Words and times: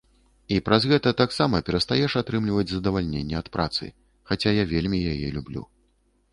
І 0.53 0.55
праз 0.69 0.87
гэта 0.91 1.09
таксама 1.21 1.59
перастаеш 1.67 2.17
атрымліваць 2.23 2.67
задавальненне 2.73 3.39
ад 3.43 3.53
працы, 3.59 3.93
хаця 4.33 4.57
я 4.61 4.69
вельмі 4.75 5.07
яе 5.15 5.27
люблю. 5.41 5.61